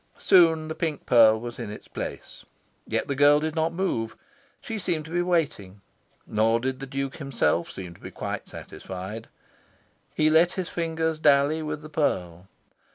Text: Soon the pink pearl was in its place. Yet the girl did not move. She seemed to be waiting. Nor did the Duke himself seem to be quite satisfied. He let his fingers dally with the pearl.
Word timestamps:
Soon 0.17 0.67
the 0.67 0.73
pink 0.73 1.05
pearl 1.05 1.39
was 1.39 1.59
in 1.59 1.69
its 1.69 1.87
place. 1.87 2.43
Yet 2.87 3.07
the 3.07 3.13
girl 3.13 3.39
did 3.39 3.53
not 3.53 3.71
move. 3.71 4.17
She 4.59 4.79
seemed 4.79 5.05
to 5.05 5.11
be 5.11 5.21
waiting. 5.21 5.81
Nor 6.25 6.59
did 6.59 6.79
the 6.79 6.87
Duke 6.87 7.17
himself 7.17 7.69
seem 7.69 7.93
to 7.93 8.01
be 8.01 8.09
quite 8.09 8.47
satisfied. 8.47 9.27
He 10.15 10.31
let 10.31 10.53
his 10.53 10.69
fingers 10.69 11.19
dally 11.19 11.61
with 11.61 11.83
the 11.83 11.89
pearl. 11.89 12.47